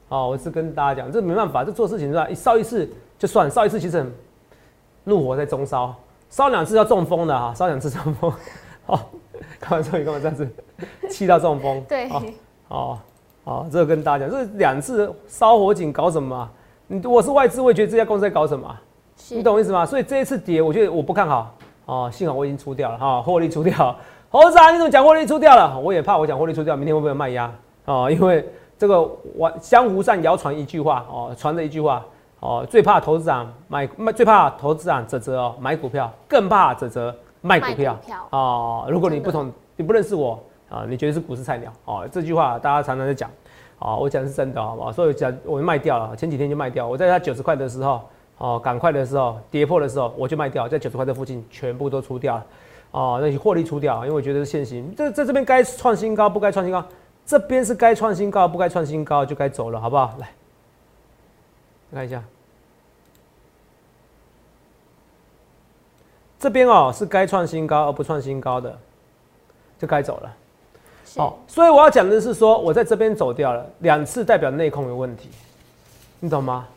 [0.10, 2.28] 哦，我是跟大家讲，这没办法，这做事情是吧？
[2.28, 4.12] 一烧一次就算，烧一次其实很
[5.04, 5.93] 怒火在中烧，
[6.30, 8.32] 烧两次要中风的哈，烧两次中风。
[8.88, 9.00] 哦，
[9.60, 10.48] 开玩笑，你干嘛这样子？
[11.10, 11.84] 气到中风？
[11.88, 12.10] 对。
[12.67, 13.00] 哦，
[13.45, 16.50] 哦，这个跟大家讲，这两次烧火警搞什么？
[16.88, 18.76] 你我是外资，我也觉得这家公司在搞什么？
[19.30, 19.86] 你懂我意思吗？
[19.86, 22.10] 所以这一次跌，我觉得我不看好哦。
[22.13, 23.95] 幸好我已经出掉了哈，获利出掉。
[24.30, 25.80] 猴子啊，你怎么讲获利出掉了？
[25.80, 27.51] 我也怕我讲获利出掉，明天会不会卖压
[27.86, 28.10] 哦？
[28.12, 28.47] 因为
[28.78, 29.01] 这个
[29.36, 32.06] 我江湖上谣传一句话哦，传着一句话
[32.41, 37.97] 哦，最怕投资长买卖，最怕投资长泽泽哦买股票，更怕泽泽卖股票
[38.30, 38.86] 哦。
[38.89, 40.38] 如果你不同，你不认识我
[40.69, 42.08] 啊，你觉得是股市菜鸟哦？
[42.12, 43.30] 这句话大家常常在讲
[43.80, 44.91] 哦，我讲的是真的好不好？
[44.91, 46.86] 所以讲我卖掉了，前几天就卖掉。
[46.86, 48.01] 我在它九十块的时候。
[48.38, 52.45] 哦，赶快的时候，跌破的时候，我就卖掉，在九十块这附近全部都出掉了。
[52.91, 54.93] 哦，那些获利出掉，因为我觉得是现行。
[54.95, 56.86] 这在这边该创新高，不该创新高，
[57.26, 60.15] 这边是该创新高，不该创新高就该走了，好不好？
[60.19, 60.30] 来，
[61.93, 62.24] 看一下，
[66.39, 68.78] 这边哦是该创新高而不创新高的，
[69.80, 70.34] 就该走了。
[71.17, 75.30] 好，所以我要讲的是说，我在这边走掉了两次，代表内控有问题，
[76.19, 76.67] 你懂吗？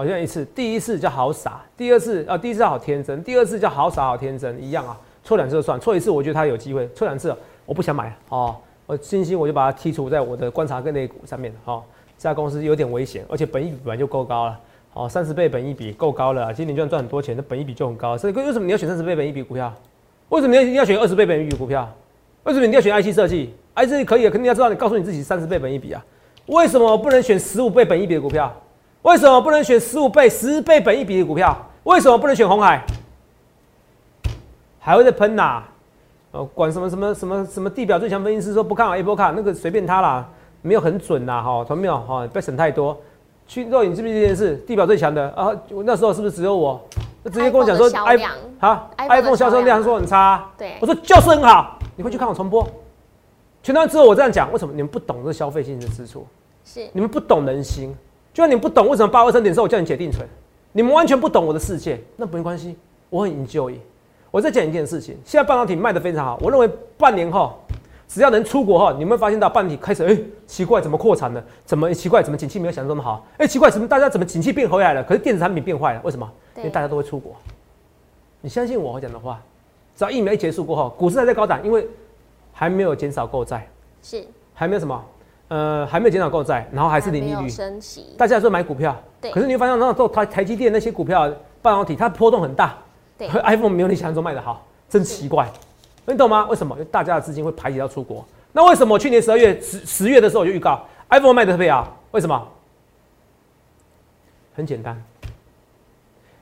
[0.00, 7.36] 好像一次，第一次叫好傻，第二次啊，第一次好天真，第二次叫好傻好天真，一样啊，错两次就算，错一次我觉得他有机会，错两次
[7.66, 11.82] 我不想买哦，我信心我就把它剔除在我的观察跟类股上面哦，
[12.16, 14.58] 这家公司有点危险，而且本益比本来就够高了，
[14.94, 19.70] 哦，三十倍本益比够高了，今年就算赚很多钱，那本益比就很高，所以为什么你要选三十倍本益比股票？
[20.30, 21.86] 为什么你要一定要选二十倍本益比股票？
[22.44, 26.02] 为什么你要选 IC 设计？IC 设计可以啊，肯定要知道你告诉你自己三十倍本益比啊，
[26.46, 28.50] 为什么不能选十五倍本益比的股票？
[29.02, 31.56] 为什么不能选十五倍、十倍本一比的股票？
[31.84, 32.84] 为什么不能选红海？
[34.78, 35.62] 还会再喷呐？
[36.32, 40.28] 哦，管什么什么什么什么地表最强分析师说不看好 Apple 卡，那个随便他啦，
[40.62, 42.96] 没有很准呐，哈，同没有哈，不要想太多。
[43.46, 44.56] 去肉眼是不是这件事？
[44.58, 45.50] 地表最强的啊，
[45.84, 46.80] 那时候是不是只有我？
[47.22, 48.16] 那直接跟我讲说，i
[48.58, 52.66] 好，iPhone 销售量说很差，对，我说就是很好，你会去看我重播。
[53.62, 54.72] 全台湾只有我这样讲，为什么？
[54.72, 56.26] 你们不懂这消费性的支出，
[56.64, 57.94] 是你们不懂人心，
[58.32, 60.26] 就算你不懂为什么八二三点之后我叫你解定存，
[60.72, 62.76] 你们完全不懂我的世界，那没关系，
[63.08, 63.74] 我很 enjoy。
[64.30, 67.58] 我再讲一件事情，现在半导体卖的非常好，我认为半年后，
[68.06, 70.16] 只要能出国哈，你们会发现到半导体开始，哎，
[70.46, 71.44] 奇怪，怎么扩产了？
[71.64, 72.22] 怎么奇怪？
[72.22, 73.26] 怎么景气没有想象那么好？
[73.38, 75.02] 哎，奇怪，怎么大家怎么景气变回来了？
[75.02, 76.30] 可是电子产品变坏了，为什么？
[76.58, 77.34] 因为大家都会出国。
[78.40, 79.42] 你相信我讲的话，
[79.96, 81.88] 只要疫苗一结束过后，股市还在高涨，因为
[82.52, 83.68] 还没有减少购债，
[84.02, 85.04] 是还没有什么，
[85.50, 91.28] 呃，还没有减少购债，然后还是零利率升息，大家说买股票，对，可是你会发现，那时候台台积电那些股票
[91.60, 92.78] 半导体，它波动很大。
[93.18, 95.50] iPhone 没有你想象中卖的好，真奇怪，
[96.06, 96.46] 你懂吗？
[96.48, 96.74] 为什么？
[96.76, 98.24] 因为大家的资金会排挤到出国。
[98.52, 101.98] 那为什么去年十二月十十月的时候我就预告 iPhone 卖的特别好？
[102.12, 102.48] 为什么？
[104.54, 105.02] 很简单，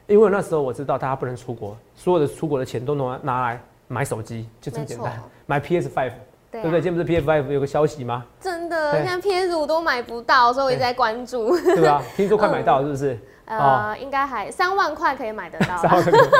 [0.06, 6.12] 因为那时候我知道大家不能出国，所有的出国的钱都拿拿来买手机，就这么简单，买 PS Five，
[6.50, 6.80] 对不对？
[6.80, 8.24] 今天不是 P F five 有个消息吗？
[8.40, 12.02] 真的，现在 PS 五都买不到，所以我一直在关注，对吧？
[12.16, 13.18] 听说快买到，是不是？
[13.48, 15.80] 呃，应该还三万块可以买得到。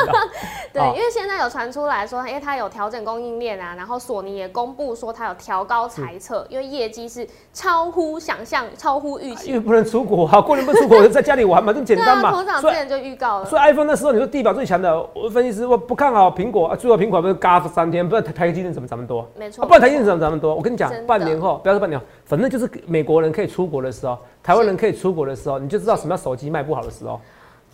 [0.73, 9.49] 对，因为现在有传出来说，因为它有调整供应链啊，然后索尼也公布说它有调高财测，因为业绩是超乎想象、超乎预期。
[9.49, 12.31] 因为不能出国啊，过年不出国，在家里玩嘛，这么简单嘛。
[12.31, 13.47] 头长之前就预告了。
[13.47, 19.27] 所以 iPhone 那时候你说地表最强的，我分析师我不看好苹果啊，最后苹果不是嘎三天，不知道台积电怎么涨那么多？
[19.35, 20.55] 没错，不然台积电怎么涨那么多？
[20.55, 27.19] 我跟你讲，半年后不要说半年，反正就是美国人可以出国的时候，台湾人可以出国的时候，你就知道什么叫手机卖不好的时候。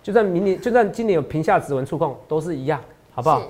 [0.00, 2.80] 就算明年，就算今年有屏下指纹触控，都是一样，
[3.12, 3.42] 好不好？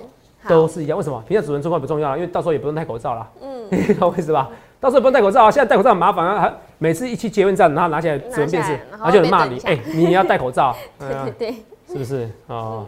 [0.47, 0.97] 都是一样。
[0.97, 2.17] 为什么屏下指纹触控不重要了？
[2.17, 3.29] 因为到时候也不用戴口罩了。
[3.41, 4.49] 嗯，你懂我意思吧？
[4.79, 5.51] 到时候不用戴口罩啊！
[5.51, 10.75] 现在戴口罩很麻烦啊，还每次一去结婚站，然后拿起来指纹辨识，然后就人骂你，哎，你要戴口罩。
[10.97, 11.55] 对对对，
[11.87, 12.85] 是不是哦？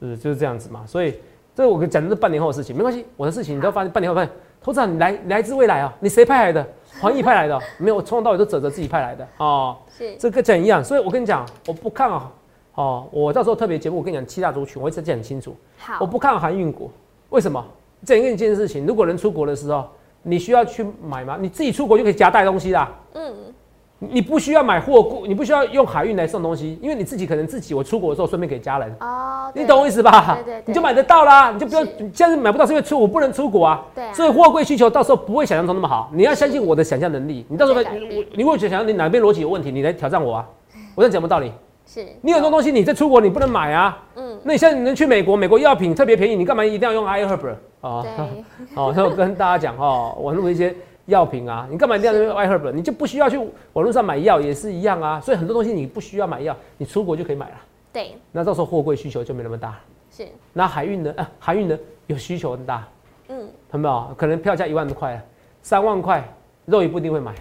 [0.00, 0.84] 是就是这样子嘛。
[0.86, 1.14] 所以
[1.54, 3.04] 这我讲的是半年后的事情，没关系。
[3.16, 4.30] 我的事情你都发现半年后发现，
[4.62, 5.92] 投资长你来来自未来啊？
[6.00, 6.66] 你谁派来的？
[6.98, 7.60] 黄奕派来的？
[7.78, 9.76] 没有，从头到尾都泽泽自己派来的哦。
[9.96, 12.32] 是这个讲一样，所以我跟你讲，我不看啊。
[12.74, 15.54] 哦，我到时候特别节目，我跟你讲七大族群，我会讲很清楚。
[15.78, 16.90] 好，我不看航运股，
[17.28, 17.62] 为什么？
[18.06, 19.86] 整一件事情，如果人出国的时候，
[20.22, 21.36] 你需要去买吗？
[21.38, 22.90] 你自己出国就可以夹带东西啦。
[23.14, 23.34] 嗯，
[24.02, 28.96] 你不需要买货柜，你不需要用海运来送东西，因为你自己可能自己我出国的时候顺便给家人。
[29.00, 30.38] 哦，你懂我意思吧？
[30.42, 33.84] 对对，你就买得到啦，你就不用现在买不到，是因为出我不能出国啊。
[33.94, 36.10] 对，所以货柜需求到时候不会想象中那么好。
[36.14, 40.48] 你要相信我的想象能力，你到时候你你如果想象你哪边逻辑有问题，你来挑战我啊！
[40.94, 41.52] 我在讲不道理。
[41.86, 47.48] 是你很多东西你在出国你不能买啊，嗯，那你现在你能去美国，美国药品特别便宜，你干嘛一定要用 iHerb
[47.80, 48.04] 啊？
[48.76, 50.72] 哦，那我跟大家讲哈，网络一些
[51.10, 52.72] 药品啊，你干嘛一定要用 iHerb？
[52.72, 53.36] 你就不需要去
[53.74, 57.56] 网络上买药也是一样啊，所以很多东西你不需要买药，你出国就可以买了。
[57.92, 59.78] 对，那到时候货柜需求就没那么大。
[60.10, 61.12] 是，那海运呢？
[61.16, 62.88] 啊，海运呢有需求很大，
[63.28, 64.14] 嗯，看到没有？
[64.14, 65.20] 可能票价一万多块，
[65.60, 66.26] 三万块
[66.64, 67.34] 肉也不一定会买，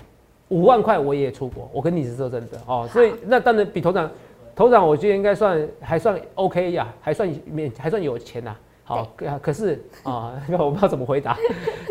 [0.49, 4.09] 五万块我也出国，我跟你是说真的哦，所以那当然比头长。
[4.55, 8.53] 头长，我觉得应该算还算 OK 呀，还算免还算有钱呐。
[8.89, 9.07] 好，
[9.39, 11.37] 可是啊， 我不知道怎么回答。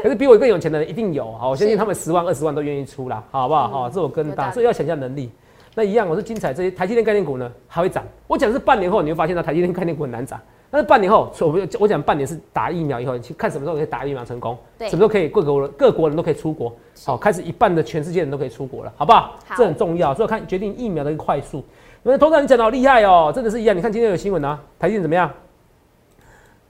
[0.03, 3.69] 可是比我更有钱的人一定有，好，我相信他们十万二十万都愿意出啦，好不好？
[3.69, 5.31] 好，这我跟大，所以要想象能力。
[5.77, 8.03] 那一样，我是精彩这些台积电概念股呢，还会涨。
[8.27, 10.41] 我讲的是半年后，你会发现到台积电概念股很难涨。
[10.71, 16.75] 但是半年后，我我讲半年是打疫苗以后，你去看什么时候可以打疫苗成功，什么时候可以各国各国人都可以出国，
[17.07, 19.39] 好，开始一半的全世界人都可以出国了，好不好？
[19.57, 21.65] 这很重要，所以看决定疫苗的一个快速。
[22.03, 23.77] 那通常，你讲的好厉害哦，真的是一样。
[23.77, 25.31] 你看今天有新闻啊，台积电怎么样？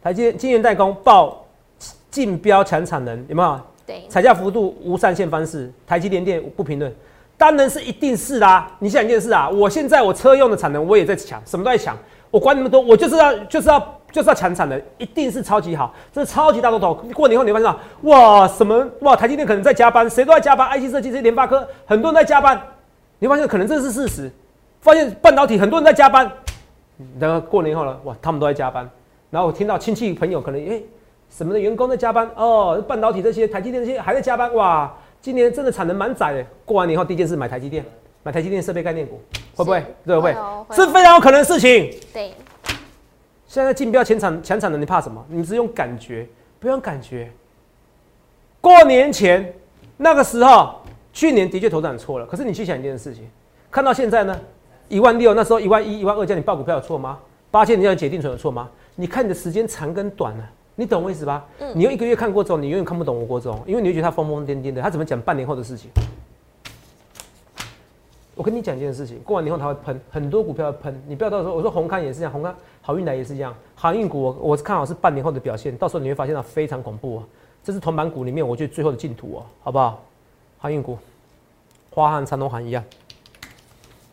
[0.02, 1.44] 台积晶圆代工报
[2.10, 3.60] 竞标抢产能，有没有？
[3.86, 6.94] 对，采价幅度无上限方式，台积电电不评论，
[7.36, 8.70] 当然是一定是啦。
[8.78, 11.96] 你想一件事啊，我现在我车用的产能我也在抢，什么都在抢，
[12.30, 16.94] 我管那么多，我就是要就是要就是要抢产能，一定是超级好，这是超级大多头。
[17.14, 22.60] 过年后你发现啊，哇什么哇台积电可能在加班，谁都在加班，IC 设计这些联发科很多人在加班，
[23.18, 24.30] 你发现可能这是事实。
[24.80, 26.30] 发现半导体很多人在加班，
[27.18, 28.88] 然后过年后了，哇，他们都在加班。
[29.30, 30.80] 然后我听到亲戚朋友可能，哎，
[31.30, 36.44] 什么的员工在加班哦，半导体这些台积电这些还在加班，哇，今年真的产能蛮窄的。
[36.64, 37.84] 过完年后第一件事买台积电，
[38.22, 39.20] 买台积电设备概念股，
[39.54, 39.84] 会不会？
[40.06, 40.34] 对不会？
[40.72, 41.94] 是非常有可能的事情。
[42.12, 42.32] 对。
[43.46, 45.24] 现在竞标前产抢产能，你怕什么？
[45.28, 46.26] 你只用感觉，
[46.58, 47.30] 不用感觉。
[48.60, 49.54] 过年前
[49.96, 50.74] 那个时候，
[51.12, 52.26] 去年的确投资很错了。
[52.26, 53.28] 可是你去想一件事情，
[53.70, 54.38] 看到现在呢？
[54.88, 57.18] 一万六，那时候一万一、一万二叫你报股票有错吗？
[57.50, 58.68] 八千你要解定存有错吗？
[58.94, 60.44] 你看你的时间长跟短呢？
[60.74, 61.44] 你懂我意思吧？
[61.58, 61.72] 嗯。
[61.74, 65.90] 你用一个月看过之后，你永远看不懂我郭总，因为你会觉得他疯疯癫癫的，他怎么讲半年后的事情？
[68.34, 77.24] 我跟你讲一件事情，过完年后他会喷很多股票要喷，你不要到时候我说红康也是这样，红康好运来也是一样，航运股我我是看好是半年后的表现，到时候你会发现它非常恐怖啊，
[77.64, 80.04] 这是铜板股里面我觉得最后的净土哦，好不好？
[80.58, 80.96] 航运股，
[81.90, 82.84] 花和长隆行一样，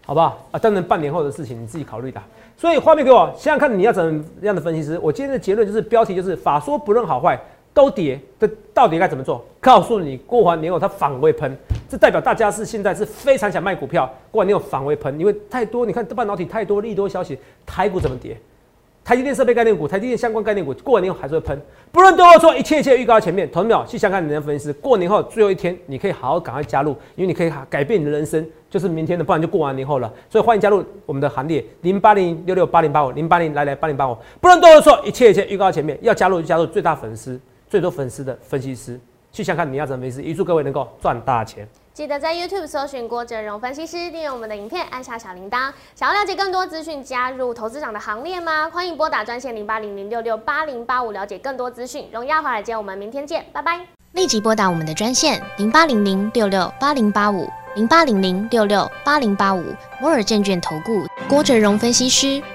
[0.06, 0.39] 好不好？
[0.52, 2.21] 啊，当然半年后的事情你自己考虑的。
[2.58, 5.00] 所以画面给我，想想看你要怎么样的分析师。
[5.02, 7.39] 我今天的结论就是标题就是法说不论好坏。
[7.76, 9.44] 都跌，这到底该怎么做？
[9.60, 11.54] 告诉你，过完年后它反胃喷，
[11.89, 14.10] 这代表大家是现在是非常想卖股票。
[14.32, 18.38] 过完年后反胃喷，因为太多，你看这半导体太多利多消息，台股怎么跌？
[19.06, 21.62] 台积电设备概念股、台积电相关概念股，过完年后还是会喷。
[21.91, 24.74] 不论对我错，一切一切预告前面，同志们去想看你的分析师。
[24.74, 30.12] 过年后最后一天，你可以好好赶快加入，因为你可以改变你的人生，就是明天的，不然就过完年后了。
[30.28, 34.18] 所以欢迎加入我们的行列，零八零六六八零八五零八零来来八零八五。
[34.41, 37.39] 不论对我错，一切一切预告前面，要加入就加入最大粉丝。
[37.70, 39.00] 最多粉丝的分析师，
[39.32, 41.68] 去想看你要怎么分析，预祝各位能够赚大钱。
[41.96, 45.72] 记得在 YouTube 搜寻郭哲荣分析师，订阅我们的影片，按下小铃铛。
[45.96, 48.70] 想要了解更多资讯，加入投资长的行列吗？
[48.70, 52.10] 欢迎拨打专线零八零零六六八零八五，了解更多资讯。
[52.12, 53.80] 荣耀华尔街，我们明天见，拜拜。
[54.12, 59.64] 立即拨打我们的专线零八零零六六八零八五零八零零六六八零八五
[60.02, 62.44] 摩尔证券投顾郭哲荣分析师。